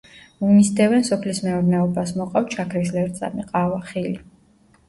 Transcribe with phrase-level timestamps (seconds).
[0.51, 4.17] მისდევენ სოფლის მეურნეობას, მოყავთ შაქრის ლერწამი, ყავა, ხილი.